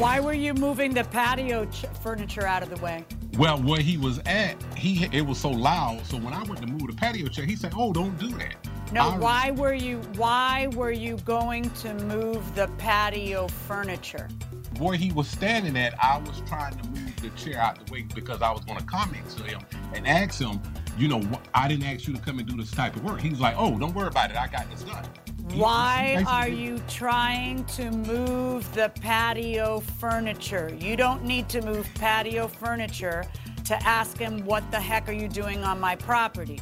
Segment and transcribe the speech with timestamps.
[0.00, 3.04] Why were you moving the patio ch- furniture out of the way?
[3.36, 6.06] Well, where he was at, he it was so loud.
[6.06, 8.56] So when I went to move the patio chair, he said, "Oh, don't do that."
[8.94, 14.30] No, I- why were you why were you going to move the patio furniture?
[14.78, 18.00] Where he was standing at, I was trying to move the chair out the way
[18.14, 19.60] because I was going to comment to him
[19.92, 20.62] and ask him,
[20.96, 21.20] you know,
[21.52, 23.20] I didn't ask you to come and do this type of work.
[23.20, 24.38] He was like, "Oh, don't worry about it.
[24.38, 25.04] I got this done."
[25.54, 30.74] Why are you trying to move the patio furniture?
[30.78, 33.24] You don't need to move patio furniture
[33.64, 36.60] to ask him what the heck are you doing on my property?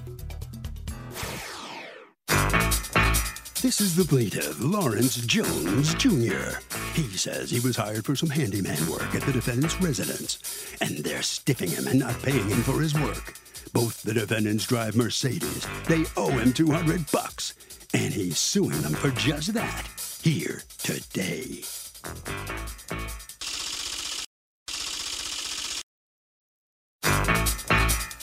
[3.61, 6.61] This is the plaintiff, Lawrence Jones Jr.
[6.95, 10.39] He says he was hired for some handyman work at the defendant's residence,
[10.81, 13.35] and they're stiffing him and not paying him for his work.
[13.73, 15.67] Both the defendants drive Mercedes.
[15.87, 17.55] They owe him 200 bucks,
[17.95, 19.87] and he's suing them for just that
[20.23, 21.63] here today.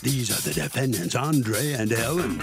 [0.01, 2.39] These are the defendants, Andre and Ellen.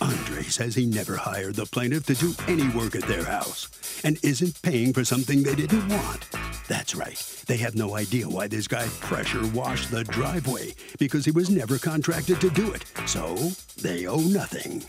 [0.00, 3.68] Andre says he never hired the plaintiff to do any work at their house
[4.04, 6.28] and isn't paying for something they didn't want.
[6.68, 7.16] That's right.
[7.46, 11.78] They have no idea why this guy pressure washed the driveway because he was never
[11.78, 12.84] contracted to do it.
[13.06, 13.36] So
[13.80, 14.82] they owe nothing.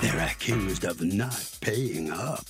[0.00, 2.44] They're accused of not paying up.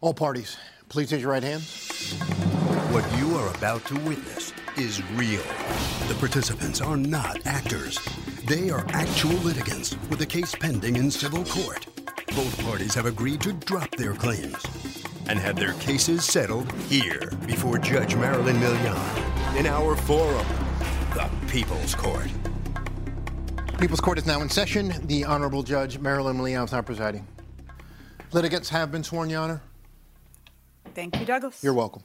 [0.00, 0.56] All parties,
[0.88, 2.18] please raise your right hands.
[2.92, 5.42] What you are about to witness is real.
[6.08, 7.98] The participants are not actors.
[8.44, 11.86] They are actual litigants with a case pending in civil court.
[12.28, 14.62] Both parties have agreed to drop their claims
[15.28, 20.46] and have their cases settled here before Judge Marilyn Milian in our forum,
[21.14, 22.28] the People's Court.
[23.78, 24.92] People's Court is now in session.
[25.06, 27.26] The Honorable Judge Marilyn Milian is now presiding.
[28.32, 29.62] Litigants have been sworn, Your Honor.
[30.94, 31.62] Thank you, Douglas.
[31.62, 32.02] You're welcome.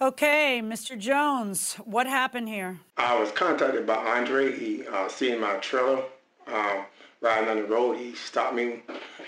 [0.00, 0.98] Okay, Mr.
[0.98, 2.80] Jones, what happened here?
[2.96, 4.58] I was contacted by Andre.
[4.58, 6.02] He uh, seen my trailer
[6.46, 6.86] um,
[7.20, 7.96] riding on the road.
[7.98, 8.82] He stopped me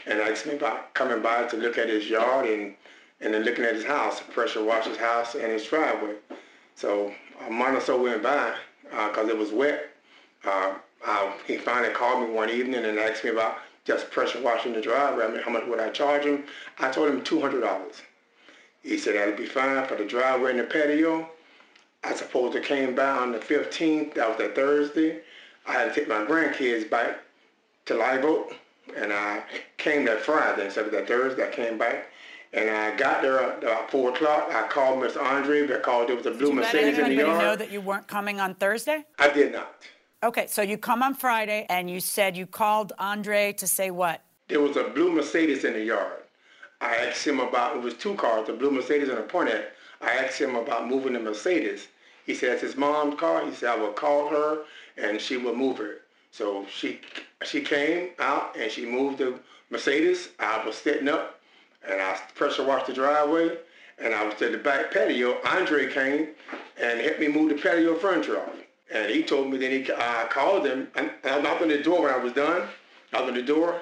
[0.06, 2.74] and asked me about coming by to look at his yard and
[3.20, 6.14] and then looking at his house, pressure wash his house and his driveway.
[6.74, 7.12] So
[7.46, 9.90] a month or so went by because it was wet.
[10.44, 10.74] Uh,
[11.06, 14.80] I, he finally called me one evening and asked me about just pressure washing the
[14.80, 15.24] driveway.
[15.24, 16.44] I mean, how much would I charge him?
[16.80, 18.02] I told him two hundred dollars.
[18.82, 21.28] He said that'd be fine for the driveway and the patio.
[22.02, 24.14] I suppose it came by on the 15th.
[24.14, 25.20] That was a Thursday.
[25.68, 27.18] I had to take my grandkids back
[27.86, 28.54] to Live Oak,
[28.96, 29.42] and I
[29.76, 31.46] came that Friday instead of that Thursday.
[31.46, 32.06] I came back,
[32.52, 34.50] and I got there at about four o'clock.
[34.52, 35.22] I called Mr.
[35.22, 37.40] Andre because there was a blue Did Mercedes in the yard.
[37.40, 39.04] Did know that you weren't coming on Thursday?
[39.18, 39.74] I did not.
[40.24, 44.22] Okay, so you come on Friday and you said you called Andre to say what?
[44.46, 46.22] There was a blue Mercedes in the yard.
[46.80, 49.64] I asked him about, it was two cars, a blue Mercedes and a Pontiac.
[50.00, 51.88] I asked him about moving the Mercedes.
[52.24, 53.44] He said, it's his mom's car.
[53.44, 54.62] He said, I will call her
[54.96, 56.02] and she will move it.
[56.30, 57.00] So she
[57.44, 59.38] she came out and she moved the
[59.70, 60.28] Mercedes.
[60.38, 61.40] I was sitting up
[61.88, 63.56] and I pressure washed the driveway
[63.98, 65.38] and I was at the back patio.
[65.44, 66.28] Andre came
[66.80, 68.54] and helped me move the patio furniture off.
[68.92, 70.88] And he told me that he, I called him.
[70.96, 72.68] And I knocked on the door when I was done.
[73.12, 73.80] Knocked on the door.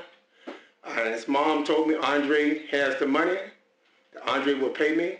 [0.86, 3.36] And his mom told me Andre has the money.
[4.26, 5.18] Andre will pay me.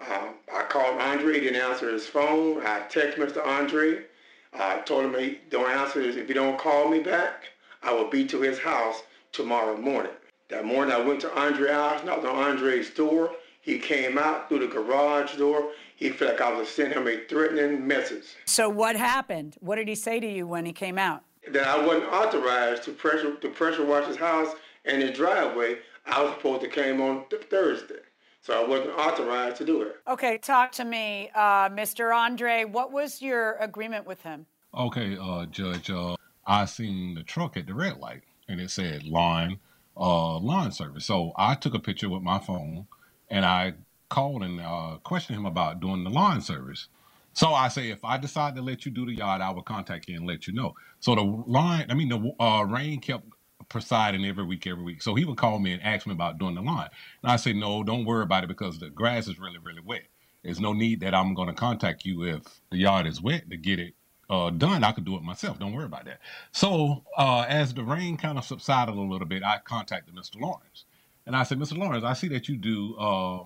[0.00, 1.40] Um, I called Andre.
[1.40, 2.64] Didn't answer his phone.
[2.64, 3.44] I texted Mr.
[3.44, 4.04] Andre.
[4.52, 6.02] I told him he don't answer.
[6.02, 7.44] this If you don't call me back,
[7.82, 10.12] I will be to his house tomorrow morning.
[10.48, 13.30] That morning, I went to Andre's house, knocked on Andre's door.
[13.62, 15.70] He came out through the garage door.
[15.96, 19.56] He felt like I was sending him a threatening message So what happened?
[19.60, 21.22] What did he say to you when he came out?
[21.48, 24.54] that I wasn't authorized to pressure to pressure wash his house
[24.84, 25.78] and his driveway.
[26.06, 28.00] I was supposed to came on th- Thursday,
[28.42, 29.96] so I wasn't authorized to do it.
[30.06, 32.14] Okay, talk to me, uh, Mr.
[32.14, 32.64] Andre.
[32.64, 34.46] What was your agreement with him?
[34.74, 36.16] Okay, uh, Judge, uh,
[36.50, 39.60] I seen the truck at the red light and it said line,
[39.96, 41.06] uh, line service.
[41.06, 42.88] So I took a picture with my phone
[43.30, 43.74] and I
[44.08, 46.88] called and uh, questioned him about doing the line service.
[47.34, 50.08] So I say, if I decide to let you do the yard, I will contact
[50.08, 50.74] you and let you know.
[50.98, 53.26] So the line, I mean, the uh, rain kept
[53.68, 55.02] presiding every week, every week.
[55.02, 56.88] So he would call me and ask me about doing the lawn.
[57.22, 60.02] And I say, no, don't worry about it because the grass is really, really wet.
[60.42, 63.56] There's no need that I'm going to contact you if the yard is wet to
[63.56, 63.94] get it
[64.30, 64.84] uh, done.
[64.84, 65.58] I could do it myself.
[65.58, 66.20] Don't worry about that.
[66.52, 70.40] So uh, as the rain kind of subsided a little bit, I contacted Mr.
[70.40, 70.84] Lawrence.
[71.26, 71.76] And I said, Mr.
[71.76, 73.44] Lawrence, I see that you do uh,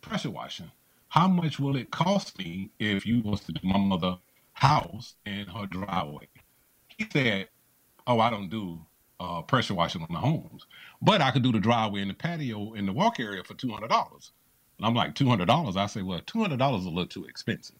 [0.00, 0.70] pressure washing.
[1.08, 4.18] How much will it cost me if you was to do my mother
[4.54, 6.28] house and her driveway?
[6.88, 7.48] He said,
[8.06, 8.80] Oh, I don't do
[9.20, 10.66] uh, pressure washing on the homes,
[11.00, 13.70] but I could do the driveway and the patio in the walk area for two
[13.70, 14.32] hundred dollars.
[14.78, 15.76] And I'm like, two hundred dollars.
[15.76, 17.76] I say, well, two hundred dollars is a little too expensive,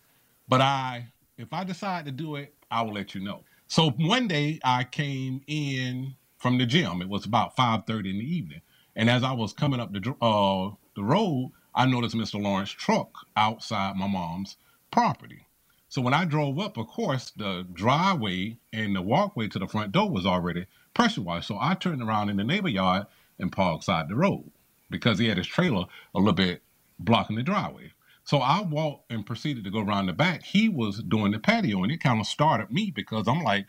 [0.48, 3.44] but I, if I decide to do it, I will let you know.
[3.66, 7.00] So one day I came in from the gym.
[7.02, 8.60] It was about five thirty in the evening,
[8.94, 12.40] and as I was coming up the uh, the road, I noticed Mr.
[12.40, 14.56] Lawrence truck outside my mom's
[14.90, 15.46] property.
[15.88, 19.92] So when I drove up, of course, the driveway and the walkway to the front
[19.92, 21.48] door was already pressure washed.
[21.48, 23.06] So I turned around in the neighbor yard
[23.38, 24.50] and parked side the road
[24.90, 26.62] because he had his trailer a little bit
[26.98, 27.92] blocking the driveway.
[28.24, 30.42] So I walked and proceeded to go around the back.
[30.42, 33.66] He was doing the patio, and it kind of started me because I'm like,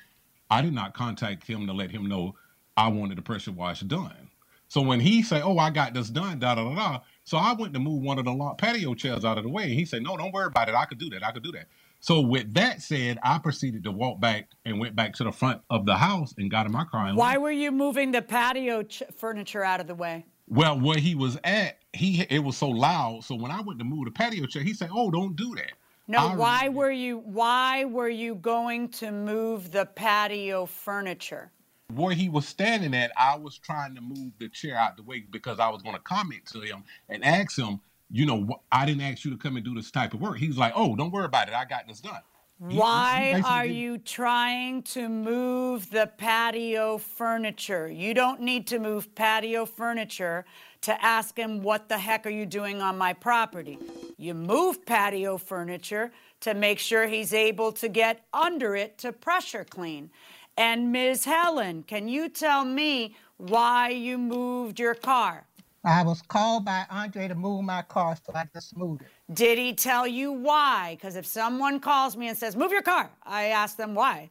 [0.49, 2.35] I did not contact him to let him know
[2.77, 4.29] I wanted the pressure wash done.
[4.67, 6.99] So when he said, "Oh, I got this done," da da da da.
[7.23, 9.63] So I went to move one of the patio chairs out of the way.
[9.65, 10.75] And he said, "No, don't worry about it.
[10.75, 11.23] I could do that.
[11.23, 11.67] I could do that."
[11.99, 15.61] So with that said, I proceeded to walk back and went back to the front
[15.69, 17.07] of the house and got in my car.
[17.07, 20.25] And Why were you moving the patio ch- furniture out of the way?
[20.47, 23.23] Well, where he was at, he it was so loud.
[23.23, 25.71] So when I went to move the patio chair, he said, "Oh, don't do that."
[26.07, 31.51] No, I why really- were you why were you going to move the patio furniture?
[31.93, 35.23] where he was standing at, I was trying to move the chair out the way
[35.29, 39.01] because I was going to comment to him and ask him, you know, I didn't
[39.03, 40.39] ask you to come and do this type of work.
[40.39, 41.53] He was like, oh, don't worry about it.
[41.53, 42.21] I got this done.
[42.67, 47.87] He- he Why are didn't- you trying to move the patio furniture?
[47.87, 50.43] You don't need to move patio furniture
[50.85, 53.77] to ask him, What the heck are you doing on my property?
[54.17, 56.11] You move patio furniture
[56.41, 60.11] to make sure he's able to get under it to pressure clean.
[60.57, 61.25] And Ms.
[61.25, 65.45] Helen, can you tell me why you moved your car?
[65.83, 69.07] I was called by Andre to move my car, so I just moved it.
[69.33, 70.95] Did he tell you why?
[70.95, 74.29] Because if someone calls me and says, Move your car, I ask them why.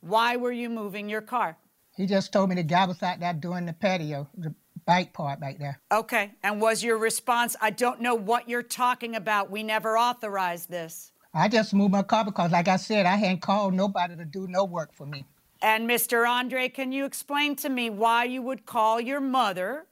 [0.00, 1.56] Why were you moving your car?
[1.96, 4.54] He just told me the guy was out there doing the patio, the
[4.86, 5.80] bike part back there.
[5.92, 6.32] Okay.
[6.42, 9.50] And was your response, I don't know what you're talking about.
[9.50, 11.12] We never authorized this.
[11.34, 14.46] I just moved my car because, like I said, I hadn't called nobody to do
[14.48, 15.26] no work for me.
[15.60, 16.26] And Mr.
[16.26, 19.86] Andre, can you explain to me why you would call your mother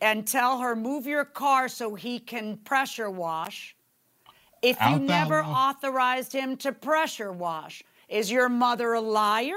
[0.00, 3.74] and tell her, move your car so he can pressure wash
[4.62, 7.82] if you never authorized him to pressure wash?
[8.08, 9.56] Is your mother a liar?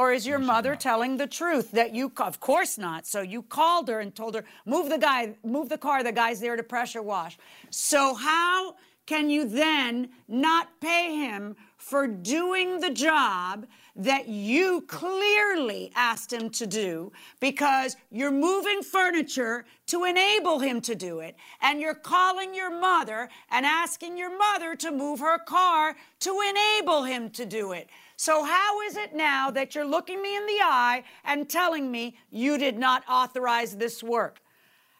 [0.00, 3.06] Or is your mother telling the truth that you, of course not.
[3.06, 6.40] So you called her and told her, move the guy, move the car, the guy's
[6.40, 7.36] there to pressure wash.
[7.68, 15.92] So how can you then not pay him for doing the job that you clearly
[15.94, 21.78] asked him to do because you're moving furniture to enable him to do it and
[21.78, 27.28] you're calling your mother and asking your mother to move her car to enable him
[27.28, 27.90] to do it.
[28.20, 32.18] So, how is it now that you're looking me in the eye and telling me
[32.28, 34.42] you did not authorize this work?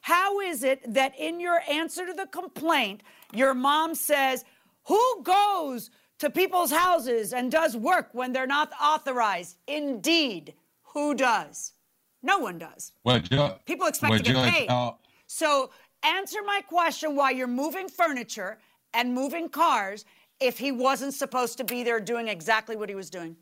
[0.01, 3.03] How is it that in your answer to the complaint,
[3.35, 4.47] your mom says,
[4.85, 9.59] Who goes to people's houses and does work when they're not authorized?
[9.67, 10.55] Indeed,
[10.95, 11.75] who does?
[12.23, 12.93] No one does.
[13.05, 14.69] Well, Judge, People expect well, to get Judge, paid.
[14.71, 14.93] uh,
[15.27, 18.61] so answer my question why you're moving furniture
[18.95, 20.07] and moving cars
[20.41, 23.37] if he wasn't supposed to be there doing exactly what he was doing.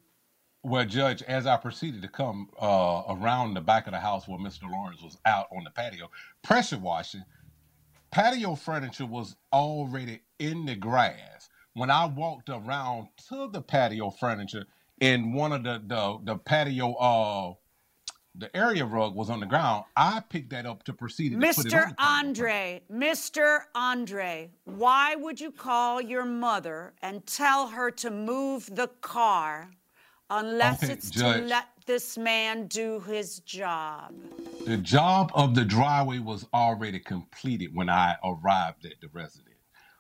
[0.65, 4.39] Well, Judge, as I proceeded to come uh, around the back of the house where
[4.39, 4.71] Mr.
[4.71, 6.11] Lawrence was out on the patio,
[6.43, 7.25] pressure washing,
[8.11, 11.49] patio furniture was already in the grass.
[11.75, 14.67] When I walked around to the patio furniture,
[15.01, 17.55] in one of the the, the patio uh
[18.39, 21.67] the area rug was on the ground, I picked that up to proceed to put
[21.67, 21.89] it on Mr.
[21.89, 21.95] the.
[21.99, 23.61] Andre, Mr.
[23.75, 29.71] Andre, why would you call your mother and tell her to move the car
[30.31, 34.15] unless Okay, it's to let this man do his job?
[34.67, 39.45] The job of the driveway was already completed when I arrived at the residence.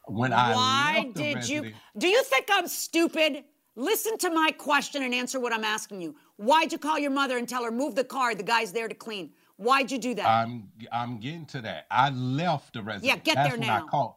[0.06, 1.72] When I Why did you?
[1.98, 3.44] Do you think I'm stupid?
[3.78, 6.16] Listen to my question and answer what I'm asking you.
[6.34, 8.34] Why'd you call your mother and tell her move the car?
[8.34, 9.30] The guy's there to clean.
[9.54, 10.26] Why'd you do that?
[10.26, 11.86] I'm I'm getting to that.
[11.88, 13.06] I left the residence.
[13.06, 13.84] Yeah, get That's there now.
[13.84, 14.14] I called.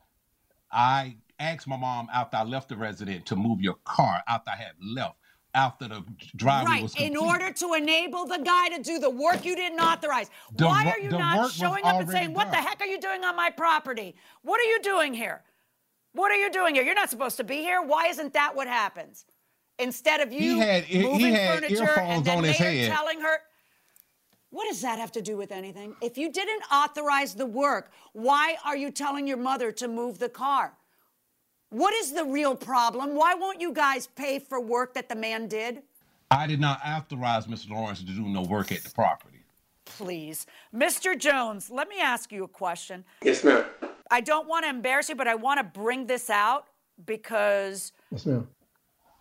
[0.71, 4.55] I asked my mom after I left the resident to move your car after I
[4.55, 5.17] had left
[5.53, 6.03] after the
[6.35, 9.79] driveway right, was in order to enable the guy to do the work you didn't
[9.79, 10.31] authorize.
[10.55, 13.23] The Why are you not showing up and saying, What the heck are you doing
[13.23, 14.15] on my property?
[14.41, 15.43] What are you doing here?
[16.13, 16.83] What are you doing here?
[16.83, 17.83] You're not supposed to be here.
[17.83, 19.25] Why isn't that what happens?
[19.79, 22.57] Instead of you he had- he- he moving had furniture earphones and then on his
[22.57, 22.91] head.
[22.91, 23.41] telling her.
[24.51, 25.95] What does that have to do with anything?
[26.01, 30.27] If you didn't authorize the work, why are you telling your mother to move the
[30.27, 30.73] car?
[31.69, 33.15] What is the real problem?
[33.15, 35.83] Why won't you guys pay for work that the man did?
[36.29, 37.69] I did not authorize Mr.
[37.69, 39.45] Lawrence to do no work at the property.
[39.85, 40.45] Please.
[40.75, 41.17] Mr.
[41.17, 43.05] Jones, let me ask you a question.
[43.23, 43.65] Yes, ma'am.
[44.09, 46.67] I don't want to embarrass you, but I want to bring this out
[47.05, 48.49] because Yes, ma'am.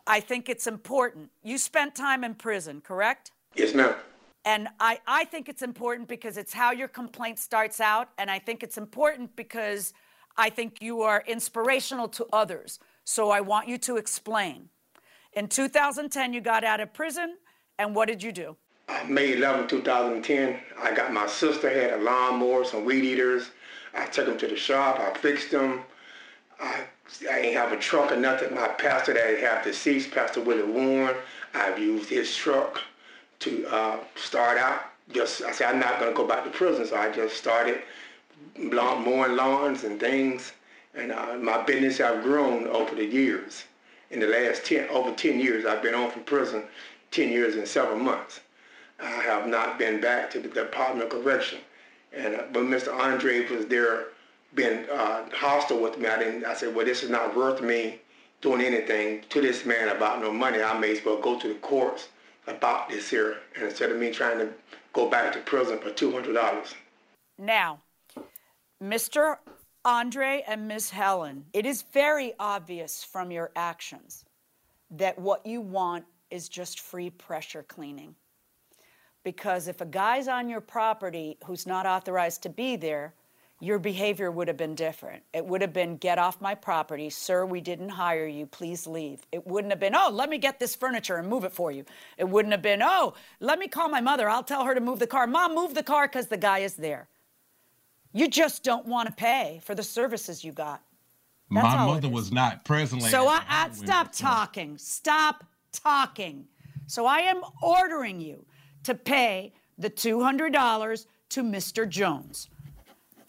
[0.07, 1.31] I think it's important.
[1.43, 3.33] You spent time in prison, correct?
[3.55, 3.95] Yes, ma'am.
[4.45, 8.09] And I, I think it's important because it's how your complaint starts out.
[8.19, 9.93] And I think it's important because
[10.37, 12.79] I think you are inspirational to others.
[13.05, 14.69] So I want you to explain.
[15.35, 17.37] In 2010, you got out of prison,
[17.79, 18.57] and what did you do?
[18.89, 23.51] Uh, May 11, 2010, I got my sister had a lawnmower, some weed eaters.
[23.95, 24.99] I took them to the shop.
[24.99, 25.83] I fixed them.
[26.61, 26.85] I,
[27.31, 28.55] I ain't have a truck or nothing.
[28.55, 31.17] My pastor that have deceased, Pastor Willie Warren,
[31.55, 32.81] I've used his truck
[33.41, 34.83] to uh, start out.
[35.13, 37.83] Just I said I'm not gonna go back to prison, so I just started
[38.57, 40.53] mowing lawns and things.
[40.95, 43.65] And uh, my business have grown over the years.
[44.11, 46.65] In the last 10, over 10 years, I've been on from prison,
[47.13, 48.41] 10 years and several months.
[49.01, 51.61] I have not been back to the Department of Correction.
[52.13, 52.93] And uh, but Mr.
[52.93, 54.07] Andre was there,
[54.55, 56.07] being uh, hostile with me.
[56.07, 56.45] I didn't.
[56.45, 58.01] I said, well, this is not worth me
[58.41, 60.63] doing anything to this man about no money.
[60.63, 62.09] I may as well go to the courts
[62.47, 64.53] about this here, and instead of me trying to
[64.93, 66.75] go back to prison for two hundred dollars.
[67.39, 67.81] Now,
[68.83, 69.37] Mr.
[69.85, 74.25] Andre and Miss Helen, it is very obvious from your actions
[74.91, 78.15] that what you want is just free pressure cleaning.
[79.23, 83.15] Because if a guy's on your property who's not authorized to be there,
[83.61, 85.23] your behavior would have been different.
[85.35, 87.11] It would have been, get off my property.
[87.11, 88.47] Sir, we didn't hire you.
[88.47, 89.21] Please leave.
[89.33, 91.85] It wouldn't have been, oh, let me get this furniture and move it for you.
[92.17, 94.29] It wouldn't have been, oh, let me call my mother.
[94.31, 95.27] I'll tell her to move the car.
[95.27, 97.09] Mom, move the car because the guy is there.
[98.13, 100.83] You just don't want to pay for the services you got.
[101.51, 103.11] That's my mother was not presently.
[103.11, 104.79] So at I, I stop talking.
[104.79, 106.47] Stop talking.
[106.87, 108.47] So I am ordering you
[108.85, 111.89] to pay the $200 to Mr.
[111.89, 112.49] Jones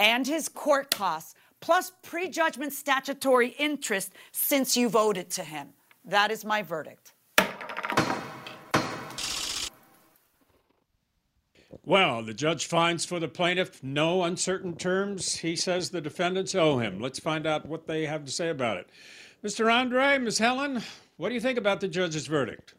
[0.01, 5.69] and his court costs plus prejudgment statutory interest since you voted to him.
[6.03, 7.13] That is my verdict.
[11.83, 15.35] Well, the judge finds for the plaintiff no uncertain terms.
[15.35, 16.99] He says the defendants owe him.
[16.99, 18.89] Let's find out what they have to say about it.
[19.43, 19.71] Mr.
[19.71, 20.39] Andre, Ms.
[20.39, 20.81] Helen,
[21.17, 22.73] what do you think about the judge's verdict?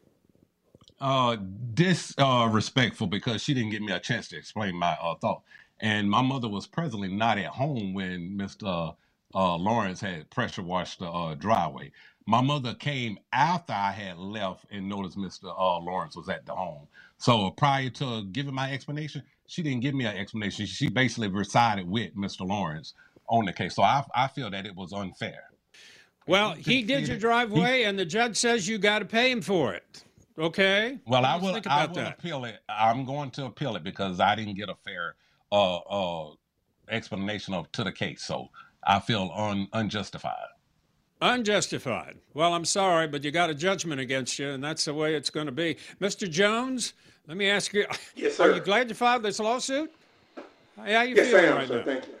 [1.03, 1.35] uh
[1.73, 5.41] disrespectful because she didn't give me a chance to explain my uh, thought.
[5.83, 8.95] And my mother was presently not at home when Mr.
[9.35, 11.91] Uh, Lawrence had pressure washed the uh, driveway.
[12.25, 15.45] My mother came after I had left and noticed Mr.
[15.45, 16.87] Uh, Lawrence was at the home.
[17.17, 20.65] So prior to giving my explanation, she didn't give me an explanation.
[20.67, 22.47] She basically resided with Mr.
[22.47, 22.93] Lawrence
[23.27, 23.75] on the case.
[23.75, 25.49] So I, I feel that it was unfair.
[26.25, 29.73] Well, he did your driveway, and the judge says you got to pay him for
[29.73, 30.05] it.
[30.39, 30.99] Okay?
[31.05, 31.51] Well, I will.
[31.53, 32.19] think I will that?
[32.19, 32.59] appeal it.
[32.69, 35.15] I'm going to appeal it because I didn't get a fair
[35.53, 36.31] uh, uh,
[36.89, 38.49] explanation of to the case, so
[38.85, 40.47] I feel un, unjustified.
[41.21, 42.17] Unjustified.
[42.33, 45.29] Well, I'm sorry, but you got a judgment against you, and that's the way it's
[45.29, 45.77] going to be.
[46.01, 46.29] Mr.
[46.29, 46.93] Jones,
[47.27, 48.51] let me ask you: Yes, sir.
[48.51, 49.93] Are you glad you filed this lawsuit?
[50.75, 51.77] How you Yes, I am, right sir.
[51.77, 51.83] now?
[51.85, 52.13] Thank you.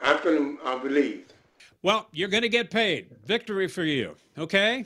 [0.00, 1.34] I'm feeling uh, relieved.
[1.82, 3.08] Well, you're going to get paid.
[3.24, 4.14] Victory for you.
[4.38, 4.84] Okay?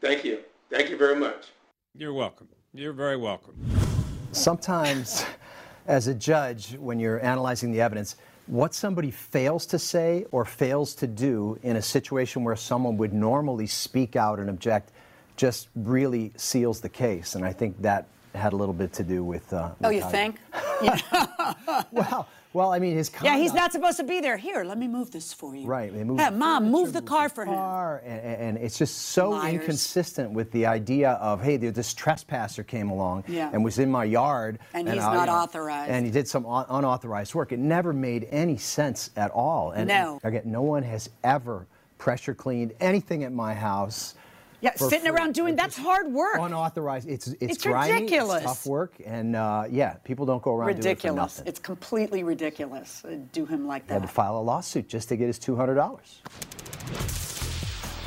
[0.00, 0.38] Thank you.
[0.70, 1.48] Thank you very much.
[1.94, 2.48] You're welcome.
[2.72, 3.56] You're very welcome.
[4.32, 5.24] sometimes
[5.90, 8.14] as a judge when you're analyzing the evidence
[8.46, 13.12] what somebody fails to say or fails to do in a situation where someone would
[13.12, 14.92] normally speak out and object
[15.36, 17.34] just really seals the case.
[17.34, 20.36] And i think that had a little bit to do with uh, Oh, you think?
[21.90, 24.36] well well i mean his Yeah, he's not supposed to be there.
[24.36, 25.66] Here, let me move this for you.
[25.66, 27.54] Right, they Yeah, the Mom, move the car for him.
[27.54, 29.54] car, and, and it's just so Liars.
[29.54, 33.50] inconsistent with the idea of hey, this trespasser came along Yeah.
[33.52, 35.90] and was in my yard, And he's I- not authorized.
[35.90, 37.52] and he did some un- unauthorized work.
[37.52, 39.70] It never made any sense at all.
[39.72, 40.18] And No.
[40.24, 41.66] again, no one has ever
[41.98, 44.14] pressure cleaned anything at my house.
[44.62, 45.10] Yeah, for sitting free.
[45.10, 46.36] around doing that's hard work.
[46.38, 47.08] Unauthorized.
[47.08, 48.36] It's it's, It's grimy, ridiculous.
[48.42, 51.16] It's tough work, and uh, yeah, people don't go around doing it for ridiculous.
[51.38, 51.46] nothing.
[51.46, 53.02] It's completely ridiculous.
[53.04, 54.06] uh, Do him like He had that.
[54.08, 56.20] to file a lawsuit just to get his two hundred dollars.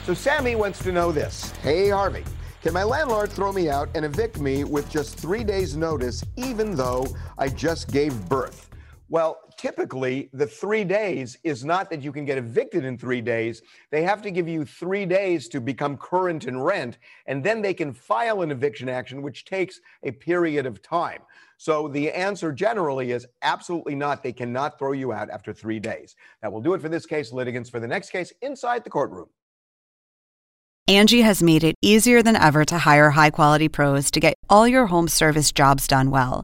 [0.05, 1.51] So Sammy wants to know this.
[1.61, 2.23] Hey, Harvey,
[2.61, 6.75] can my landlord throw me out and evict me with just three days' notice, even
[6.75, 7.05] though
[7.37, 8.69] I just gave birth?
[9.09, 13.61] Well, typically, the three days is not that you can get evicted in three days.
[13.91, 17.73] They have to give you three days to become current in rent, and then they
[17.73, 21.21] can file an eviction action, which takes a period of time.
[21.57, 24.23] So the answer generally is absolutely not.
[24.23, 26.15] They cannot throw you out after three days.
[26.41, 27.31] That will do it for this case.
[27.31, 29.27] Litigants for the next case inside the courtroom.
[30.87, 34.67] Angie has made it easier than ever to hire high quality pros to get all
[34.67, 36.43] your home service jobs done well.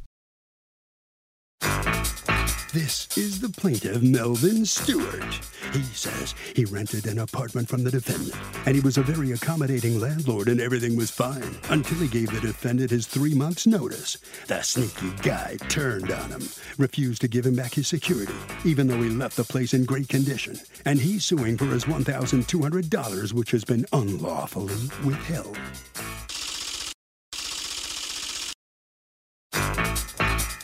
[2.73, 5.41] This is the plaintiff, Melvin Stewart.
[5.73, 8.33] He says he rented an apartment from the defendant,
[8.65, 12.39] and he was a very accommodating landlord, and everything was fine until he gave the
[12.39, 14.19] defendant his three months' notice.
[14.47, 16.43] The sneaky guy turned on him,
[16.77, 20.07] refused to give him back his security, even though he left the place in great
[20.07, 25.57] condition, and he's suing for his $1,200, which has been unlawfully withheld.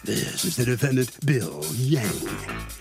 [0.07, 2.07] This is the defendant, Bill Yang.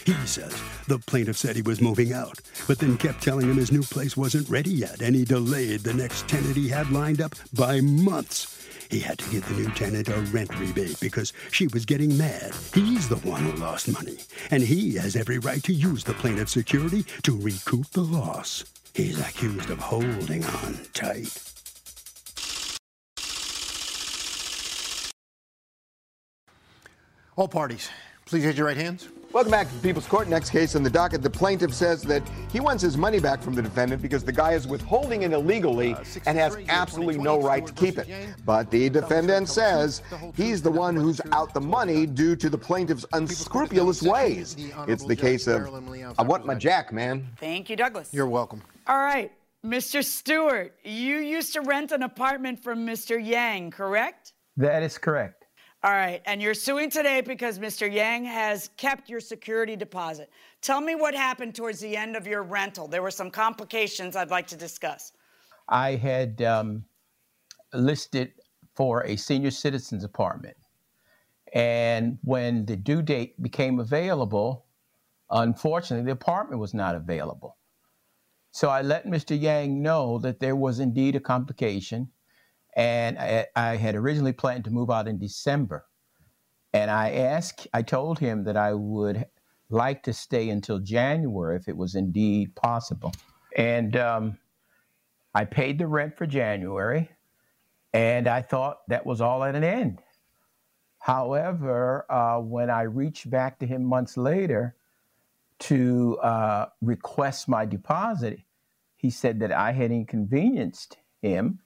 [0.04, 0.54] He says
[0.86, 4.16] the plaintiff said he was moving out, but then kept telling him his new place
[4.16, 8.64] wasn't ready yet, and he delayed the next tenant he had lined up by months.
[8.92, 12.52] He had to give the new tenant a rent rebate because she was getting mad.
[12.72, 14.18] He's the one who lost money,
[14.52, 18.62] and he has every right to use the plaintiff's security to recoup the loss.
[18.94, 21.55] He's accused of holding on tight.
[27.36, 27.90] All parties,
[28.24, 29.10] please raise your right hands.
[29.30, 30.26] Welcome back to the People's Court.
[30.26, 31.20] Next case on the docket.
[31.20, 34.52] The plaintiff says that he wants his money back from the defendant because the guy
[34.52, 35.94] is withholding it illegally
[36.24, 38.08] and has absolutely no right to keep it.
[38.46, 40.00] But the defendant says
[40.34, 44.56] he's the one who's out the money due to the plaintiff's unscrupulous ways.
[44.88, 45.68] It's the case of,
[46.18, 47.28] I want my jack, man.
[47.38, 48.14] Thank you, Douglas.
[48.14, 48.62] You're welcome.
[48.86, 49.30] All right,
[49.62, 50.02] Mr.
[50.02, 53.22] Stewart, you used to rent an apartment from Mr.
[53.22, 54.32] Yang, correct?
[54.56, 55.45] That is correct.
[55.86, 57.88] All right, and you're suing today because Mr.
[57.88, 60.28] Yang has kept your security deposit.
[60.60, 62.88] Tell me what happened towards the end of your rental.
[62.88, 65.12] There were some complications I'd like to discuss.
[65.68, 66.84] I had um,
[67.72, 68.32] listed
[68.74, 70.56] for a senior citizens apartment.
[71.54, 74.64] And when the due date became available,
[75.30, 77.58] unfortunately, the apartment was not available.
[78.50, 79.40] So I let Mr.
[79.40, 82.08] Yang know that there was indeed a complication
[82.76, 85.86] and I, I, had originally planned to move out in December.
[86.74, 89.24] And I asked, I told him that I would
[89.70, 93.12] like to stay until January if it was indeed possible.
[93.56, 94.38] And um,
[95.34, 97.10] I paid the rent for January,
[97.94, 100.02] and I thought that was all at an end.
[100.98, 104.76] However, uh, when I reached back to him months later
[105.60, 108.40] to uh, request my deposit,
[108.96, 111.60] he said that I had inconvenienced him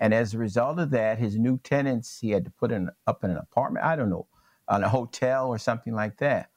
[0.00, 3.24] and as a result of that, his new tenants, he had to put in, up
[3.24, 4.26] in an apartment, I don't know,
[4.68, 6.50] on a hotel or something like that.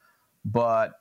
[0.45, 0.93] But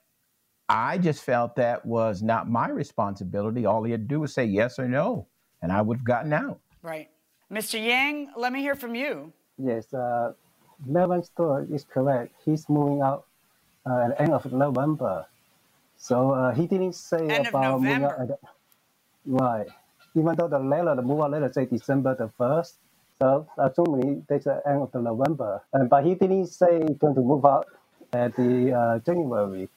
[0.68, 3.66] I just felt that was not my responsibility.
[3.66, 5.26] All he had to do was say yes or no,
[5.61, 6.61] and I would have gotten out.
[6.83, 7.11] Right.
[7.53, 7.83] Mr.
[7.85, 9.33] Yang, let me hear from you.
[9.59, 10.33] Yes, uh,
[10.87, 12.33] Melvin Stewart is correct.
[12.44, 13.26] He's moving out
[13.85, 15.26] uh, at the end of November.
[15.98, 18.29] So uh, he didn't say end about moving out.
[18.29, 18.38] The,
[19.26, 19.66] right
[20.14, 22.75] even though the letter, the move out letter say December the 1st,
[23.20, 25.62] so assuming that's the end of the November.
[25.73, 27.66] And, but he didn't say he's going to move out
[28.12, 29.68] at the uh, January.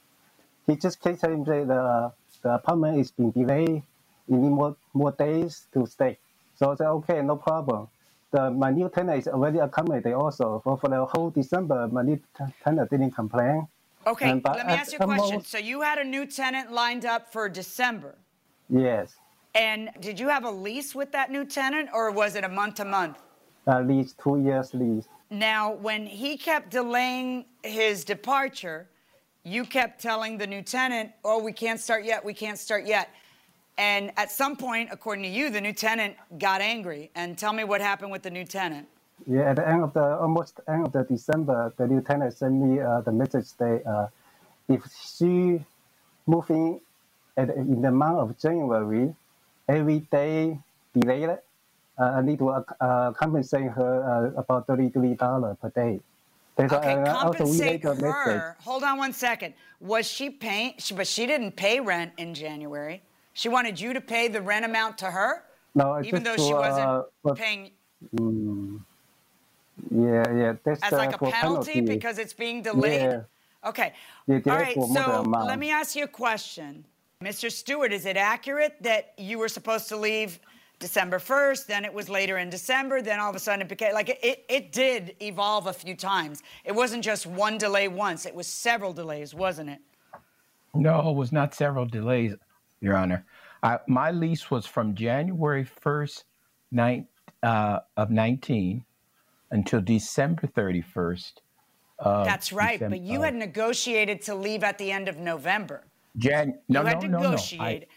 [0.67, 3.83] He just kept saying that the, the apartment is being delayed.
[4.27, 6.17] You need more, more days to stay.
[6.55, 7.89] So I said, okay, no problem.
[8.31, 10.61] The, my new tenant is already accommodated also.
[10.63, 12.19] For, for the whole December, my new
[12.63, 13.67] tenant didn't complain.
[14.07, 15.37] Okay, And let me ask you a question.
[15.37, 18.15] most- So you had a new tenant lined up for December.
[18.69, 19.15] Yes,
[19.55, 22.75] And did you have a lease with that new tenant or was it a month
[22.75, 23.17] to month?
[23.67, 25.07] at least two years lease.
[25.29, 28.87] Now, when he kept delaying his departure,
[29.43, 33.09] you kept telling the new tenant, oh, we can't start yet, we can't start yet.
[33.77, 37.09] And at some point, according to you, the new tenant got angry.
[37.15, 38.87] And tell me what happened with the new tenant.
[39.25, 42.53] Yeah, at the end of the almost end of the December, the new tenant sent
[42.53, 44.07] me uh, the message that uh,
[44.67, 45.63] if she
[46.27, 46.81] moving
[47.37, 49.15] at, in the month of January,
[49.67, 50.59] every day
[50.93, 51.37] delayed, uh,
[51.97, 55.99] I need to uh, uh, compensate her uh, about thirty-three dollar per day.
[56.55, 58.03] There's Okay, uh, compensate a message.
[58.03, 58.57] her.
[58.61, 59.53] Hold on one second.
[59.79, 60.75] Was she paying?
[60.77, 63.01] She, but she didn't pay rent in January.
[63.33, 66.53] She wanted you to pay the rent amount to her, No, even though just she
[66.53, 67.71] wasn't uh, for- paying
[68.15, 68.81] Mm,
[69.89, 70.53] yeah, yeah.
[70.63, 73.01] That's as uh, like a for penalty because it's being delayed.
[73.01, 73.21] Yeah.
[73.65, 73.93] Okay.
[74.27, 74.83] Yeah, All right.
[74.83, 76.85] So let me ask you a question,
[77.23, 77.51] Mr.
[77.51, 77.93] Stewart.
[77.93, 80.39] Is it accurate that you were supposed to leave
[80.79, 83.93] December 1st, then it was later in December, then all of a sudden it became
[83.93, 86.43] like it, it did evolve a few times.
[86.65, 89.79] It wasn't just one delay once, it was several delays, wasn't it?
[90.73, 92.33] No, it was not several delays,
[92.81, 93.23] Your Honor.
[93.61, 96.23] I, my lease was from January 1st
[96.71, 97.07] nine,
[97.43, 98.83] uh, of 19
[99.51, 101.33] until December 31st.
[101.99, 105.85] Of That's right, Decem- but you had negotiated to leave at the end of November.
[106.17, 107.17] Jan- no, you no, had no, no.
[107.31, 107.87] negotiated.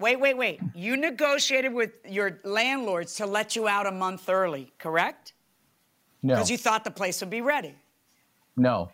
[0.00, 0.60] Wait, wait, wait.
[0.74, 5.34] You negotiated with your landlords to let you out a month early, correct?
[6.22, 7.74] no, Because you thought the place would be ready.
[8.56, 8.90] no,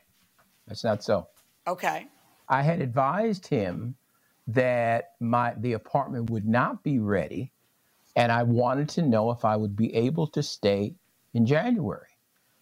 [0.66, 1.26] that's not so.
[1.66, 2.06] Okay.
[2.48, 3.94] I had advised him
[4.46, 7.52] that my the apartment would not be ready,
[8.16, 10.94] and I wanted to know if I would be able to stay
[11.34, 12.08] in January.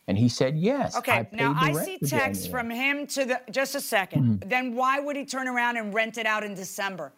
[0.09, 0.97] And he said yes.
[0.97, 1.12] Okay.
[1.12, 3.40] I now I see texts from him to the.
[3.51, 4.49] Just a 2nd mm-hmm.
[4.49, 7.12] Then why would he turn around and rent it out in December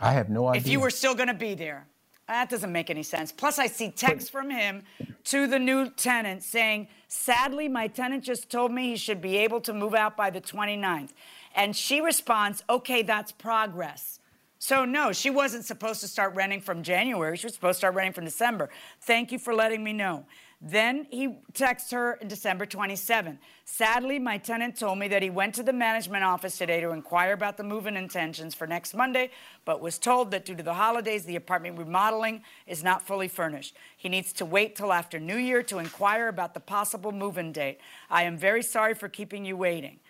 [0.00, 0.60] I have no idea.
[0.60, 1.86] if you were still going to be there?
[2.28, 3.30] That doesn't make any sense.
[3.30, 4.82] Plus, I see texts from him
[5.24, 9.60] to the new tenant saying, Sadly, my tenant just told me he should be able
[9.60, 11.10] to move out by the 29th.
[11.54, 14.18] And she responds, Okay, that's progress.
[14.58, 17.36] So, no, she wasn't supposed to start renting from January.
[17.36, 18.70] She was supposed to start renting from December.
[19.02, 20.26] Thank you for letting me know.
[20.60, 23.38] Then he texts her December 27.
[23.66, 27.34] Sadly, my tenant told me that he went to the management office today to inquire
[27.34, 29.30] about the move-in intentions for next Monday,
[29.66, 33.76] but was told that due to the holidays, the apartment remodeling is not fully furnished.
[33.98, 37.78] He needs to wait till after New Year to inquire about the possible move-in date.
[38.08, 40.00] I am very sorry for keeping you waiting.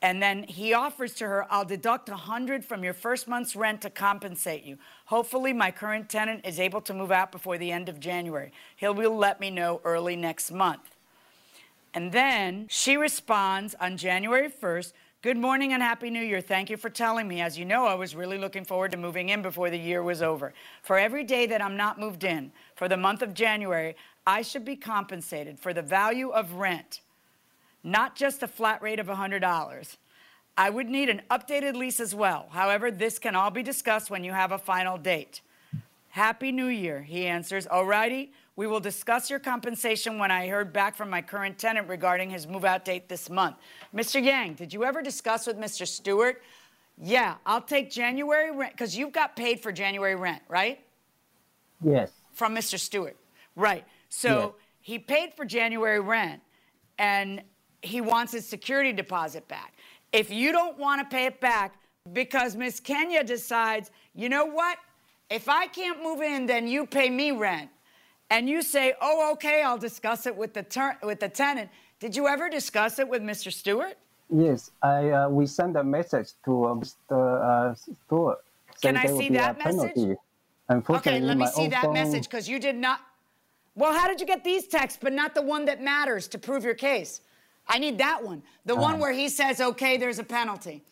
[0.00, 3.90] And then he offers to her, I'll deduct 100 from your first month's rent to
[3.90, 4.78] compensate you.
[5.06, 8.52] Hopefully, my current tenant is able to move out before the end of January.
[8.76, 10.94] He will let me know early next month.
[11.92, 16.40] And then she responds on January 1st Good morning and Happy New Year.
[16.40, 17.40] Thank you for telling me.
[17.40, 20.22] As you know, I was really looking forward to moving in before the year was
[20.22, 20.54] over.
[20.80, 24.64] For every day that I'm not moved in for the month of January, I should
[24.64, 27.00] be compensated for the value of rent
[27.82, 29.96] not just a flat rate of $100.
[30.56, 32.48] I would need an updated lease as well.
[32.50, 35.40] However, this can all be discussed when you have a final date.
[36.08, 37.66] Happy New Year, he answers.
[37.66, 42.30] Alrighty, we will discuss your compensation when I heard back from my current tenant regarding
[42.30, 43.56] his move out date this month.
[43.94, 44.20] Mr.
[44.22, 45.86] Yang, did you ever discuss with Mr.
[45.86, 46.42] Stewart?
[47.00, 50.80] Yeah, I'll take January rent, because you've got paid for January rent, right?
[51.84, 52.10] Yes.
[52.32, 52.78] From Mr.
[52.80, 53.16] Stewart.
[53.54, 53.84] Right.
[54.08, 54.50] So Yes.
[54.80, 56.42] he paid for January rent
[56.98, 57.42] and
[57.82, 59.74] he wants his security deposit back.
[60.12, 61.74] If you don't want to pay it back
[62.12, 64.78] because Miss Kenya decides, you know what?
[65.30, 67.70] If I can't move in, then you pay me rent.
[68.30, 71.70] And you say, oh, okay, I'll discuss it with the, ter- with the tenant.
[72.00, 73.52] Did you ever discuss it with Mr.
[73.52, 73.96] Stewart?
[74.30, 77.70] Yes, I uh, we sent a message to uh, Mr.
[77.70, 78.44] Uh, Stewart.
[78.82, 80.16] Can I see that message?
[80.70, 83.00] Okay, let me see that phone- message because you did not.
[83.74, 86.62] Well, how did you get these texts, but not the one that matters to prove
[86.62, 87.22] your case?
[87.68, 88.42] I need that one.
[88.64, 90.82] The one where he says, okay, there's a penalty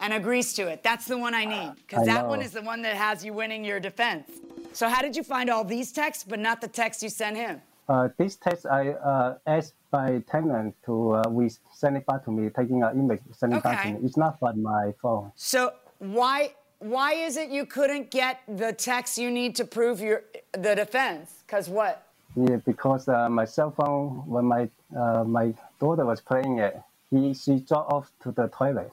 [0.00, 0.82] and agrees to it.
[0.82, 3.64] That's the one I need because that one is the one that has you winning
[3.64, 4.28] your defense.
[4.72, 7.60] So, how did you find all these texts, but not the text you sent him?
[7.88, 12.30] Uh, this text I uh, asked by tenant to uh, we send it back to
[12.30, 13.98] me, taking an image, send it back to Okay.
[13.98, 14.00] me.
[14.04, 15.32] It's not from my phone.
[15.36, 16.54] So, why.
[16.82, 21.42] Why is it you couldn't get the text you need to prove your the defense?
[21.46, 22.06] Because what?
[22.34, 27.34] Yeah, because uh, my cell phone, when my uh, my daughter was playing it, he
[27.34, 28.92] she dropped off to the toilet,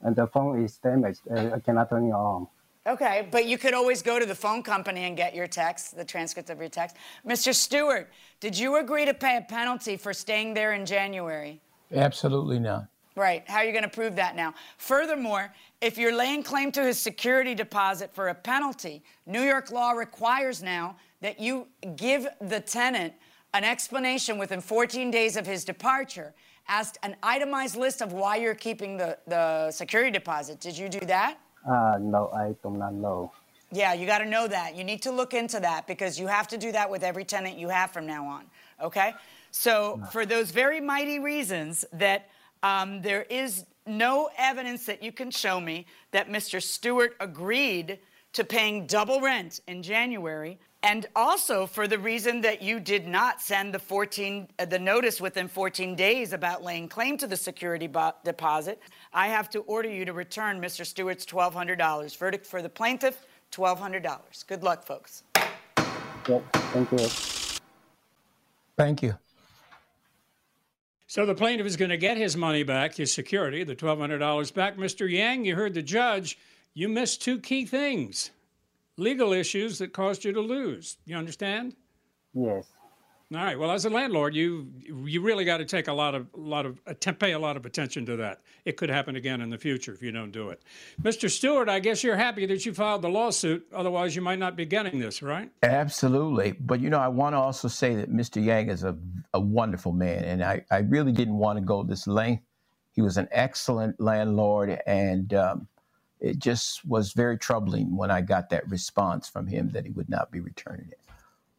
[0.00, 1.20] and the phone is damaged.
[1.30, 2.46] Uh, I cannot turn it on.
[2.86, 6.04] Okay, but you could always go to the phone company and get your text, the
[6.04, 6.96] transcript of your text.
[7.26, 7.54] Mr.
[7.54, 11.62] Stewart, did you agree to pay a penalty for staying there in January?
[11.94, 12.88] Absolutely not.
[13.16, 13.42] Right.
[13.46, 14.54] How are you going to prove that now?
[14.76, 19.92] Furthermore, if you're laying claim to his security deposit for a penalty, New York law
[19.92, 23.14] requires now that you give the tenant
[23.54, 26.34] an explanation within 14 days of his departure
[26.66, 30.60] asked an itemized list of why you're keeping the, the security deposit.
[30.60, 31.38] Did you do that?
[31.66, 33.32] Uh, no, I do not know.
[33.70, 34.76] Yeah, you got to know that.
[34.76, 37.56] You need to look into that because you have to do that with every tenant
[37.56, 38.44] you have from now on.
[38.82, 39.14] Okay?
[39.50, 42.28] So, for those very mighty reasons that
[42.62, 46.62] um, there is no evidence that you can show me that Mr.
[46.62, 47.98] Stewart agreed
[48.32, 53.40] to paying double rent in January, and also for the reason that you did not
[53.40, 57.86] send the 14 uh, the notice within 14 days about laying claim to the security
[57.86, 58.80] bo- deposit
[59.12, 64.46] i have to order you to return mr stewart's $1200 verdict for the plaintiff $1200
[64.46, 65.22] good luck folks
[66.28, 67.08] Yep, thank you.
[68.76, 69.14] Thank you.
[71.06, 74.76] So the plaintiff is going to get his money back, his security, the $1,200 back.
[74.76, 75.08] Mr.
[75.08, 76.38] Yang, you heard the judge.
[76.72, 78.30] You missed two key things
[78.96, 80.98] legal issues that caused you to lose.
[81.04, 81.74] You understand?
[82.32, 82.66] Yes.
[83.32, 83.58] All right.
[83.58, 86.66] Well, as a landlord, you you really got to take a lot of a lot
[86.66, 86.78] of
[87.18, 88.42] pay a lot of attention to that.
[88.64, 90.62] It could happen again in the future if you don't do it.
[91.02, 91.30] Mr.
[91.30, 93.66] Stewart, I guess you're happy that you filed the lawsuit.
[93.72, 95.50] Otherwise, you might not be getting this, right?
[95.62, 96.52] Absolutely.
[96.52, 98.44] But you know, I want to also say that Mr.
[98.44, 98.96] Yang is a
[99.32, 102.44] a wonderful man, and I I really didn't want to go this length.
[102.92, 105.66] He was an excellent landlord, and um,
[106.20, 110.08] it just was very troubling when I got that response from him that he would
[110.08, 111.00] not be returning it.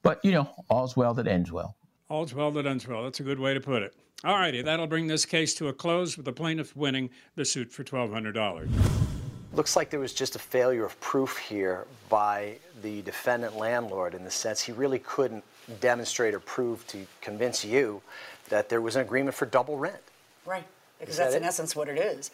[0.01, 1.75] But, you know, all's well that ends well.
[2.09, 3.03] All's well that ends well.
[3.03, 3.93] That's a good way to put it.
[4.23, 7.71] All righty, that'll bring this case to a close with the plaintiff winning the suit
[7.71, 8.67] for $1,200.
[9.53, 14.23] Looks like there was just a failure of proof here by the defendant landlord in
[14.23, 15.43] the sense he really couldn't
[15.79, 18.01] demonstrate or prove to convince you
[18.49, 19.97] that there was an agreement for double rent.
[20.45, 20.65] right
[20.99, 22.31] because Is that that's in essence what it is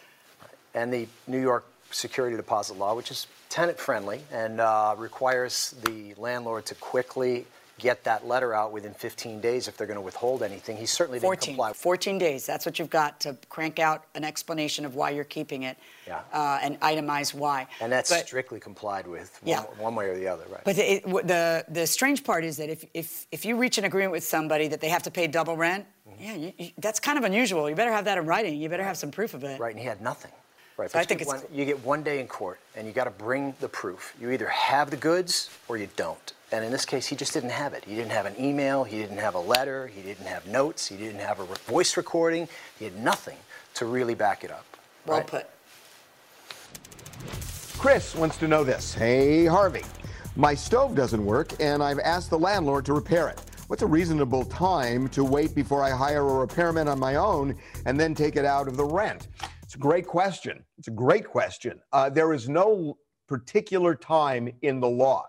[0.74, 6.14] And the New York security deposit law, which is tenant friendly and uh, requires the
[6.18, 7.46] landlord to quickly
[7.80, 10.78] get that letter out within 15 days if they're going to withhold anything.
[10.78, 11.74] He certainly didn't 14, comply.
[11.74, 12.46] 14 days.
[12.46, 16.20] That's what you've got to crank out an explanation of why you're keeping it Yeah.
[16.32, 17.66] uh, and itemize why.
[17.80, 19.62] And that's But- strictly complied with, one, Yeah.
[19.84, 20.62] one way or the other, right?
[20.64, 23.86] But the, it, the the strange part is that if, if if you reach an
[23.86, 26.24] agreement with somebody that they have to pay double rent, Mm-hmm.
[26.24, 27.68] yeah, you, you, that's kind of unusual.
[27.70, 28.60] You better have that in writing.
[28.60, 29.60] You better have some proof of it.
[29.60, 30.32] Right, and he had nothing.
[30.78, 32.60] Right, So I but think you, it's- get one, you get one day in court,
[32.76, 34.16] and you got to bring the proof.
[34.20, 36.34] You either have the goods or you don't.
[36.52, 37.86] And in this case, he just didn't have it.
[37.86, 38.84] He didn't have an email.
[38.84, 39.88] He didn't have a letter.
[39.88, 40.88] He didn't have notes.
[40.88, 42.48] He didn't have a re- voice recording.
[42.78, 43.38] He had nothing
[43.76, 44.66] to really back it up.
[45.06, 45.28] Well right?
[45.28, 45.48] put.
[47.78, 48.94] Chris wants to know this.
[48.94, 49.84] Hey, Harvey,
[50.36, 53.42] my stove doesn't work, and I've asked the landlord to repair it.
[53.68, 57.56] What's a reasonable time to wait before I hire a repairman on my own
[57.86, 59.28] and then take it out of the rent?
[59.72, 60.66] It's a great question.
[60.78, 61.80] It's a great question.
[61.94, 62.98] Uh, there is no
[63.30, 65.28] particular time in the law.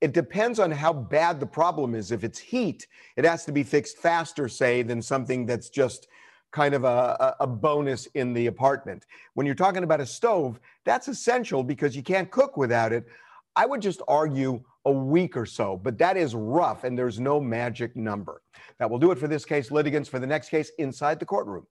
[0.00, 2.10] It depends on how bad the problem is.
[2.10, 2.86] If it's heat,
[3.18, 6.08] it has to be fixed faster, say, than something that's just
[6.52, 9.04] kind of a, a bonus in the apartment.
[9.34, 13.04] When you're talking about a stove, that's essential because you can't cook without it.
[13.56, 17.42] I would just argue a week or so, but that is rough and there's no
[17.42, 18.40] magic number.
[18.78, 19.70] That will do it for this case.
[19.70, 21.66] Litigants for the next case inside the courtroom.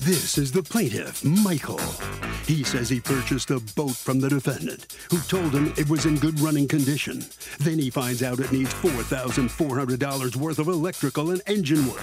[0.00, 1.80] This is the plaintiff, Michael.
[2.46, 6.14] He says he purchased a boat from the defendant, who told him it was in
[6.18, 7.24] good running condition.
[7.58, 12.00] Then he finds out it needs $4,400 worth of electrical and engine work.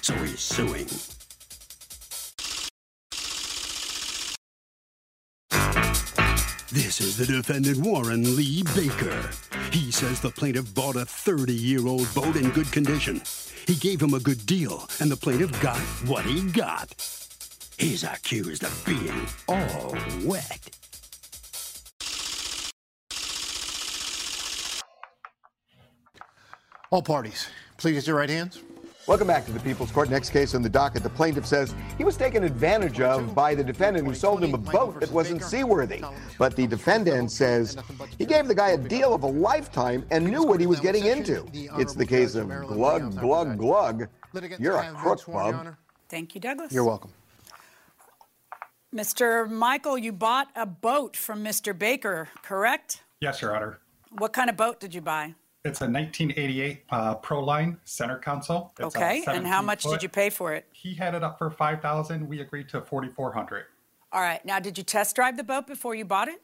[0.00, 0.86] So he's suing.
[6.72, 9.30] This is the defendant, Warren Lee Baker.
[9.70, 13.20] He says the plaintiff bought a 30 year old boat in good condition.
[13.66, 17.23] He gave him a good deal, and the plaintiff got what he got.
[17.78, 20.70] He's accused of being all wet.
[26.90, 28.60] All parties, please raise your right hands.
[29.08, 30.08] Welcome back to the People's Court.
[30.08, 31.02] Next case on the docket.
[31.02, 34.58] The plaintiff says he was taken advantage of by the defendant who sold him a
[34.58, 36.02] boat that wasn't seaworthy.
[36.38, 37.76] But the defendant says
[38.16, 41.04] he gave the guy a deal of a lifetime and knew what he was getting
[41.04, 41.44] into.
[41.52, 44.08] It's the case of glug, glug, glug.
[44.58, 45.74] You're a crook, bub.
[46.08, 46.72] Thank you, Douglas.
[46.72, 47.10] You're welcome.
[49.04, 49.50] Mr.
[49.50, 51.76] Michael, you bought a boat from Mr.
[51.76, 53.02] Baker, correct?
[53.20, 53.80] Yes, Your Honor.
[54.18, 55.34] What kind of boat did you buy?
[55.64, 58.72] It's a 1988 uh, Proline center console.
[58.78, 59.92] It's Okay, and how much foot.
[59.94, 60.66] did you pay for it?
[60.72, 63.64] He had it up for 5000 We agreed to 4400
[64.12, 66.40] All right, now did you test drive the boat before you bought it?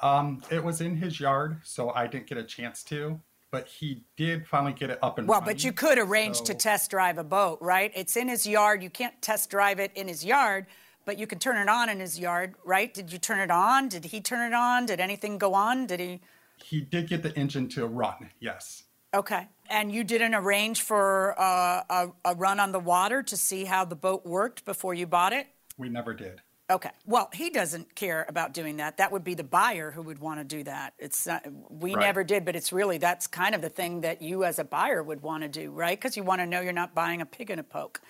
[0.00, 3.18] Um, It was in his yard, so I didn't get a chance to,
[3.50, 5.54] but he did finally get it up and Well, running.
[5.56, 7.90] but you could arrange to test drive a boat, right?
[7.96, 8.84] It's in his yard.
[8.84, 10.66] You can't test drive it in his yard,
[11.08, 12.92] but you can turn it on in his yard, right?
[12.92, 13.88] Did you turn it on?
[13.88, 14.84] Did he turn it on?
[14.84, 15.86] Did anything go on?
[15.86, 16.20] Did he?
[16.62, 18.82] He did get the engine to run, yes.
[19.14, 19.48] Okay.
[19.70, 23.86] And you didn't arrange for uh, a, a run on the water to see how
[23.86, 25.46] the boat worked before you bought it?
[25.78, 26.42] We never did.
[26.70, 26.90] Okay.
[27.06, 28.98] Well, he doesn't care about doing that.
[28.98, 30.92] That would be the buyer who would want to do that.
[30.98, 32.04] It's not, we Right.
[32.04, 35.02] never did, but it's really that's kind of the thing that you as a buyer
[35.02, 35.98] would want to do, right?
[35.98, 38.02] Because you want to know you're not buying a pig in a poke.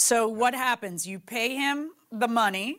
[0.00, 1.08] So what happens?
[1.08, 2.78] You pay him the money,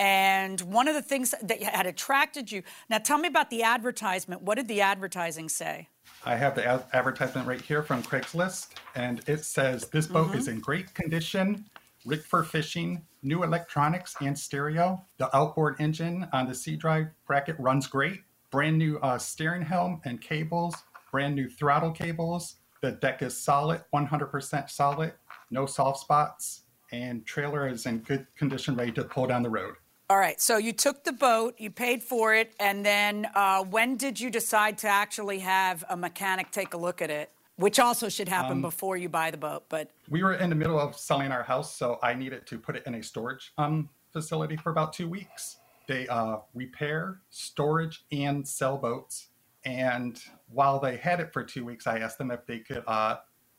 [0.00, 2.62] And one of the things that had attracted you.
[2.88, 4.42] Now, tell me about the advertisement.
[4.42, 5.88] What did the advertising say?
[6.24, 10.36] I have the ad- advertisement right here from Craigslist, and it says this boat Mhm.
[10.36, 11.64] is in great condition,
[12.04, 15.04] rigged for fishing, new electronics and stereo.
[15.16, 18.22] The outboard engine on the C drive bracket runs great.
[18.50, 20.74] Brand new uh, steering helm and cables,
[21.10, 22.56] brand new throttle cables.
[22.82, 25.12] The deck is solid, 100% solid,
[25.50, 29.74] no soft spots, and trailer is in good condition, ready to pull down the road.
[30.10, 33.96] All right, so you took the boat, you paid for it, and then uh, when
[33.96, 37.30] did you decide to actually have a mechanic take a look at it?
[37.56, 40.56] Which also should happen Um, before you buy the boat, but We were in the
[40.56, 43.90] middle of selling our house, so I needed to put it in a storage um,
[44.12, 45.58] facility for about two weeks.
[45.88, 49.28] They uh, repair, storage, and sell boats.
[49.64, 53.16] And while they had it for two weeks, I asked them if they could uh,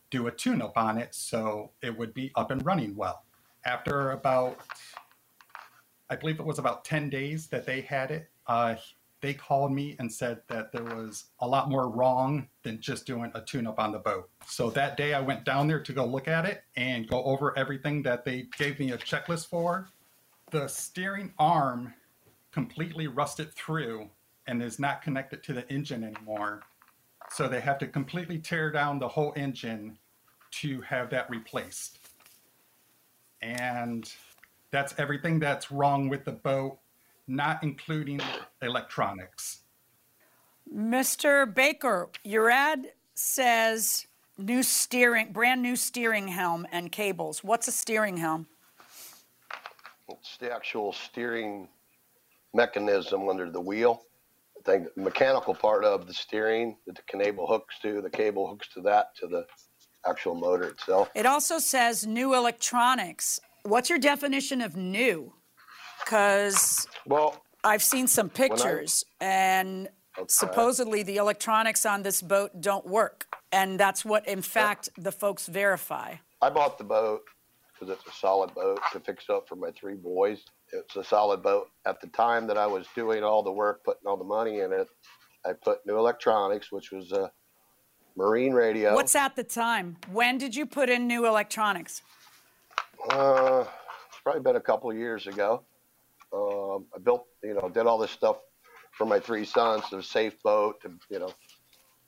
[0.10, 3.24] do a tune up on it so it would be up and running well.
[3.66, 4.58] After about,
[6.10, 8.76] I believe it was about 10 days that they had it, uh,
[9.22, 13.32] they called me and said that there was a lot more wrong than just doing
[13.36, 14.30] a tune up on the boat.
[14.46, 17.58] So that day I went down there to go look at it and go over
[17.58, 19.90] everything that they gave me a checklist for.
[20.52, 21.94] The steering arm
[22.52, 24.10] completely rusted through
[24.48, 26.64] and is not connected to the engine anymore.
[27.32, 29.98] So they have to completely tear down the whole engine
[30.52, 32.00] to have that replaced.
[33.42, 34.12] And
[34.72, 36.80] that's everything that's wrong with the boat,
[37.28, 38.20] not including
[38.62, 39.62] electronics.
[40.74, 41.52] Mr.
[41.54, 47.44] Baker, your ad says new steering, brand new steering helm and cables.
[47.44, 48.48] What's a steering helm?
[50.10, 51.68] It's the actual steering
[52.54, 54.04] mechanism under the wheel.
[54.60, 58.48] I think the mechanical part of the steering that the cable hooks to, the cable
[58.48, 59.46] hooks to that to the
[60.06, 61.10] actual motor itself.
[61.16, 63.40] It also says new electronics.
[63.64, 65.34] What's your definition of new?
[66.04, 69.90] Because well, I've seen some I- pictures, and
[70.28, 75.48] supposedly the electronics on this boat don't work, and that's what, in fact, the folks
[75.48, 76.16] verify.
[76.42, 77.22] I bought the boat
[77.74, 80.44] because it's a solid boat to fix up for my three boys.
[80.72, 81.68] It's a solid boat.
[81.86, 84.72] At the time that I was doing all the work, putting all the money in
[84.72, 84.88] it,
[85.46, 87.32] I put new electronics, which was a
[88.16, 88.94] marine radio.
[88.94, 89.98] What's at the time?
[90.12, 92.02] When did you put in new electronics?
[93.10, 93.66] Uh,
[94.08, 95.64] it's probably been a couple of years ago.
[96.34, 98.38] Um, I built, you know, did all this stuff
[98.92, 99.84] for my three sons.
[99.90, 101.34] The safe boat, to, you know,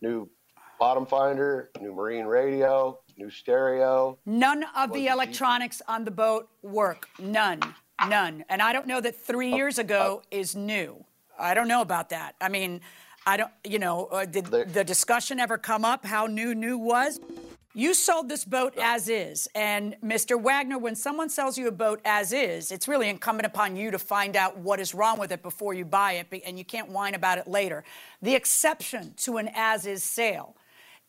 [0.02, 0.30] new
[0.80, 4.18] bottom finder, new marine radio, new stereo.
[4.26, 7.08] None of the electronics on the boat work.
[7.20, 7.62] None.
[8.08, 8.46] None.
[8.50, 11.04] And I don't know that three years ago is new.
[11.40, 12.36] I don't know about that.
[12.42, 12.82] I mean,
[13.26, 17.20] I don't, you know, uh, did the discussion ever come up how new new was?
[17.74, 19.48] You sold this boat as is.
[19.56, 20.42] And Mr.
[20.42, 24.00] Wagner, when someone sells you a boat as is, it's really incumbent upon you to
[24.00, 27.14] find out what is wrong with it before you buy it, and you can't whine
[27.14, 27.86] about it later.
[28.22, 30.58] The exception to an as is sale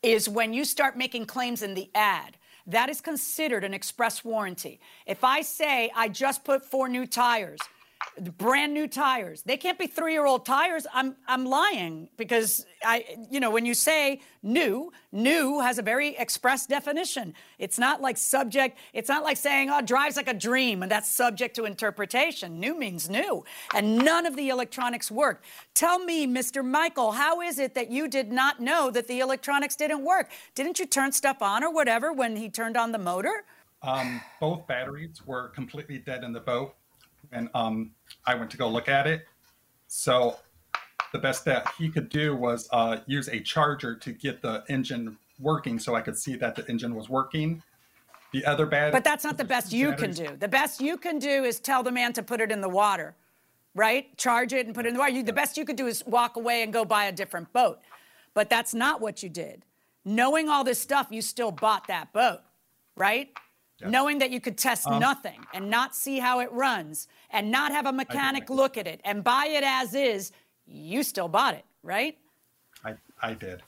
[0.05, 2.37] is when you start making claims in the ad.
[2.67, 4.81] That is considered an express warranty.
[5.07, 7.61] If I say I just put four new tires,
[8.39, 10.87] brand new tires, they can't be three-year-old tires.
[10.93, 16.17] I'm I'm lying because I you know when you say new, new has a very
[16.17, 17.35] express definition.
[17.59, 18.79] It's not like subject.
[18.93, 22.61] It's not like saying oh drives like a dream and that's subject to interpretation.
[22.61, 25.45] New means new, and none of the electronics worked.
[25.75, 26.65] Tell me, Mr.
[26.65, 30.31] Michael, how is it that you did not know that the electronics didn't work?
[30.55, 33.45] Didn't you turn stuff on or whatever when he turned on the motor?
[33.83, 36.75] Um, both batteries were completely dead in the boat,
[37.33, 37.93] and um,
[38.27, 39.27] I went to go look at it.
[39.89, 40.37] So
[41.13, 45.19] the best that he could do was uh, use a charger to get the engine
[45.39, 47.63] working, so I could see that the engine was working.
[48.33, 50.37] The other bad, But that's not the best you can do.
[50.39, 53.15] The best you can do is tell the man to put it in the water,
[53.75, 54.17] right?
[54.17, 55.13] Charge it and put it in the water.
[55.13, 57.81] You, the best you could do is walk away and go buy a different boat.
[58.33, 59.67] But that's not what you did.
[60.07, 62.41] Knowing all this stuff, you still bought that boat,
[62.97, 63.29] right?
[63.91, 67.73] Knowing that you could test Um, nothing and not see how it runs and not
[67.73, 70.33] have a mechanic look at it and buy it as is,
[70.67, 72.19] you still bought it, right?
[72.85, 73.63] I, I did.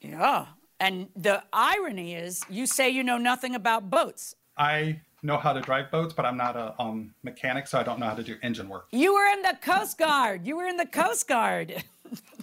[0.00, 0.46] Yeah.
[0.80, 4.34] And the irony is, you say you know nothing about boats.
[4.56, 7.98] I know how to drive boats, but I'm not a um, mechanic, so I don't
[7.98, 8.86] know how to do engine work.
[8.90, 10.46] You were in the Coast Guard.
[10.46, 11.82] You were in the Coast Guard.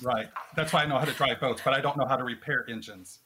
[0.02, 0.28] Right.
[0.56, 2.66] That's why I know how to drive boats, but I don't know how to repair
[2.68, 3.20] engines.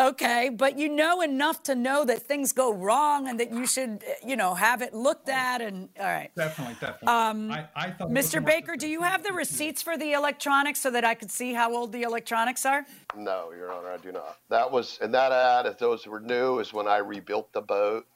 [0.00, 4.02] Okay, but you know enough to know that things go wrong and that you should,
[4.26, 6.30] you know, have it looked at and all right.
[6.34, 7.08] Definitely, definitely.
[7.08, 8.42] Um, I, I thought it was Mr.
[8.42, 11.76] Baker, do you have the receipts for the electronics so that I could see how
[11.76, 12.86] old the electronics are?
[13.14, 14.38] No, Your Honor, I do not.
[14.48, 15.66] That was in that ad.
[15.66, 18.06] If those were new, is when I rebuilt the boat.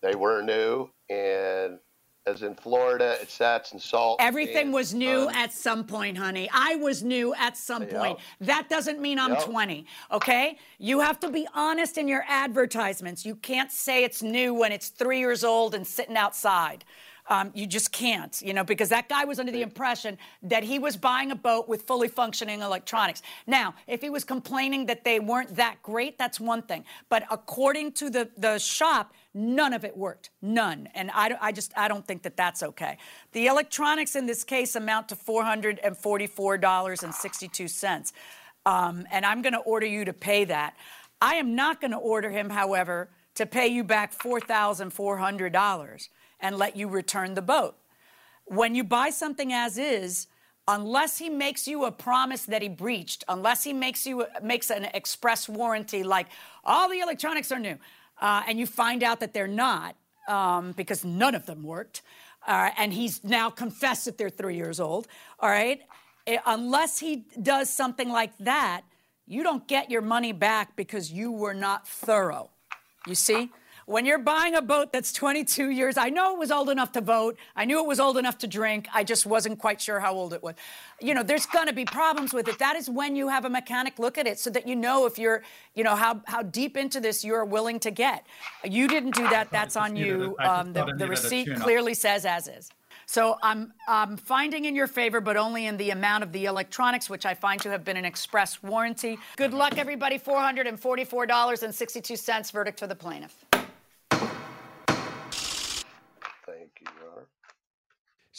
[0.00, 1.78] They were new, and
[2.26, 4.20] as in Florida, it sats and salt.
[4.20, 5.34] Everything and was new sun.
[5.34, 6.48] at some point, honey.
[6.52, 7.92] I was new at some Yep.
[7.92, 8.18] point.
[8.40, 9.44] That doesn't mean I'm Yep.
[9.44, 10.58] 20, okay?
[10.78, 13.24] You have to be honest in your advertisements.
[13.24, 16.84] You can't say it's new when it's three years old and sitting outside.
[17.28, 20.80] Um, you just can't, you know, because that guy was under the impression that he
[20.80, 23.22] was buying a boat with fully functioning electronics.
[23.46, 26.84] Now, if he was complaining that they weren't that great, that's one thing.
[27.08, 30.30] But according to the, the shop, none of it worked.
[30.42, 30.88] None.
[30.94, 32.98] And I, I just, I don't think that that's okay.
[33.32, 38.12] The electronics in this case amount to $444.62.
[38.66, 40.76] Um, and I'm going to order you to pay that.
[41.20, 46.08] I am not going to order him, however, to pay you back $4,400
[46.40, 47.76] and let you return the boat.
[48.46, 50.26] When you buy something as is,
[50.66, 54.86] unless he makes you a promise that he breached, unless he makes you makes an
[54.94, 56.26] express warranty like
[56.64, 57.78] all the electronics are new,
[58.20, 59.96] uh, and you find out that they're not
[60.28, 62.02] um, because none of them worked,
[62.46, 65.08] uh, and he's now confessed that they're three years old.
[65.40, 65.80] All right,
[66.26, 68.82] Eh, unless he does something like that,
[69.26, 72.50] you don't get your money back because you were not thorough.
[73.06, 73.50] You see?
[73.90, 77.00] When you're buying a boat that's 22 years, I know it was old enough to
[77.00, 77.36] vote.
[77.56, 78.86] I knew it was old enough to drink.
[78.94, 80.54] I just wasn't quite sure how old it was.
[81.00, 82.56] You know, there's going to be problems with it.
[82.60, 85.18] That is when you have a mechanic look at it so that you know if
[85.18, 85.42] you're,
[85.74, 88.24] you know, how, how deep into this you're willing to get.
[88.62, 89.50] You didn't do that.
[89.50, 90.36] That's on you.
[90.38, 92.70] a- I just Um, the the receipt clearly says as is.
[93.06, 97.10] So I'm, I'm finding in your favor, but only in the amount of the electronics,
[97.10, 99.18] which I find to have been an express warranty.
[99.36, 100.16] Good luck, everybody.
[100.16, 102.52] $444.62.
[102.52, 103.34] Verdict for the plaintiff.
[106.46, 107.26] Thank you, Your Honor.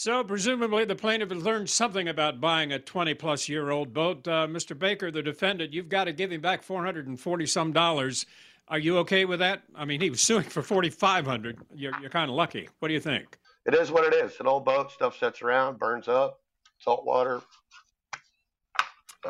[0.02, 4.28] So, presumably, the plaintiff has learned something about buying a 20 plus year old boat.
[4.28, 4.76] Uh, Mr.
[4.76, 8.26] Baker, the defendant, you've got to give him back 440 some dollars.
[8.68, 9.62] Are you okay with that?
[9.76, 12.68] I mean, he was suing for 4500 You're, you're kind of lucky.
[12.80, 13.38] What do you think?
[13.68, 14.40] It is what it is.
[14.40, 16.40] An old boat, stuff sets around, burns up,
[16.80, 17.44] salt water.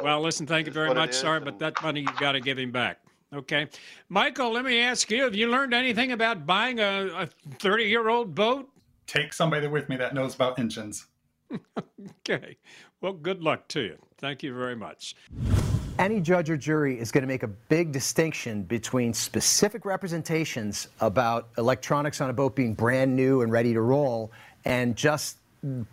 [0.01, 1.11] Well, listen, thank you very much.
[1.11, 3.01] Sorry, but that money you've got to give him back.
[3.35, 3.67] Okay.
[4.07, 7.27] Michael, let me ask you have you learned anything about buying a
[7.59, 8.69] 30 year old boat?
[9.11, 11.07] Take somebody with me that knows about engines.
[12.29, 12.57] Okay.
[13.01, 13.97] Well, good luck to you.
[14.17, 15.15] Thank you very much.
[15.99, 21.49] Any judge or jury is going to make a big distinction between specific representations about
[21.57, 24.31] electronics on a boat being brand new and ready to roll
[24.65, 25.37] and just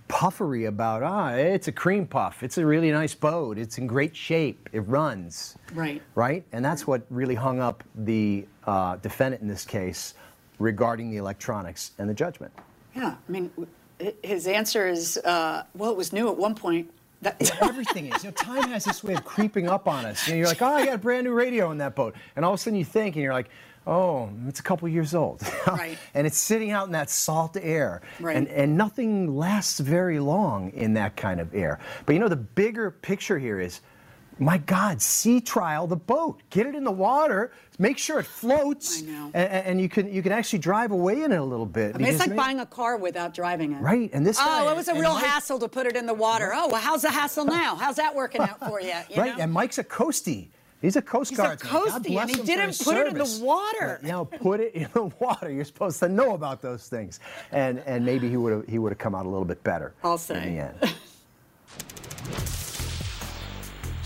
[0.06, 2.42] puffery about, ah, it's a cream puff.
[2.42, 3.58] It's a really nice boat.
[3.58, 4.68] It's in great shape.
[4.72, 5.56] It runs.
[5.74, 6.00] Right.
[6.14, 6.44] Right?
[6.52, 10.14] And that's what really hung up the uh, defendant in this case
[10.58, 12.52] regarding the electronics and the judgment.
[12.94, 13.14] Yeah.
[13.28, 13.50] I mean,
[14.22, 16.90] his answer is, uh, well, it was new at one point.
[17.22, 18.22] That, Everything is.
[18.22, 20.26] You know, time has this way of creeping up on us.
[20.26, 22.14] You know, you're like, oh, I got a brand new radio in that boat.
[22.36, 23.50] And all of a sudden you think, and you're like,
[23.88, 25.42] oh, it's a couple years old.
[25.66, 25.98] Right.
[26.14, 28.02] and it's sitting out in that salt air.
[28.20, 28.36] Right.
[28.36, 31.78] And, and nothing lasts very long in that kind of air.
[32.06, 33.80] But you know, the bigger picture here is,
[34.38, 36.40] my God, sea trial the boat.
[36.50, 37.52] Get it in the water.
[37.78, 39.02] Make sure it floats.
[39.02, 39.30] I know.
[39.34, 41.94] And, and you can you can actually drive away in it a little bit.
[41.94, 43.80] I mean, it's like buying a car without driving it.
[43.80, 45.96] Right, and this oh, guy- Oh, it was a real Mike- hassle to put it
[45.96, 46.52] in the water.
[46.54, 47.76] Oh, well, how's the hassle now?
[47.76, 48.92] How's that working out for you?
[49.10, 49.42] you right, know?
[49.44, 50.48] and Mike's a coastie.
[50.80, 51.60] He's a Coast Guard.
[51.60, 51.74] He's a.
[51.74, 53.98] Coastie, and he didn't put it in the water.
[54.00, 55.50] You know, put it in the water.
[55.50, 57.18] You're supposed to know about those things,
[57.50, 59.94] and and maybe he would have he would have come out a little bit better.
[60.04, 60.34] I'll in say.
[60.34, 60.94] the end.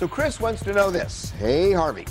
[0.03, 1.31] So Chris wants to know this.
[1.39, 2.07] Hey, Harvey.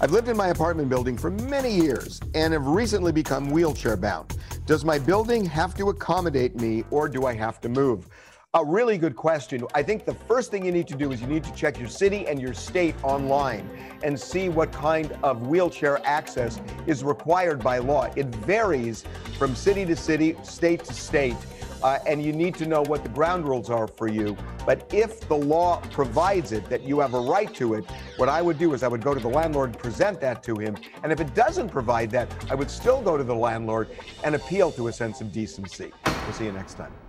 [0.00, 4.36] I've lived in my apartment building for many years and have recently become wheelchair bound.
[4.66, 8.08] Does my building have to accommodate me or do I have to move?
[8.54, 9.64] A really good question.
[9.76, 11.88] I think the first thing you need to do is you need to check your
[11.88, 13.70] city and your state online
[14.02, 18.10] and see what kind of wheelchair access is required by law.
[18.16, 19.04] It varies
[19.38, 21.36] from city to city, state to state
[21.82, 24.36] uh, and you need to know what the ground rules are for you.
[24.64, 27.84] But if the law provides it, that you have a right to it,
[28.16, 30.56] what I would do is I would go to the landlord and present that to
[30.56, 30.76] him.
[31.02, 33.88] And if it doesn't provide that, I would still go to the landlord
[34.24, 35.92] and appeal to a sense of decency.
[36.04, 37.05] We'll see you next time.